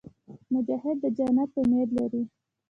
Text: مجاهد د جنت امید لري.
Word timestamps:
مجاهد 0.51 0.97
د 1.03 1.05
جنت 1.17 1.51
امید 1.61 1.89
لري. 1.97 2.23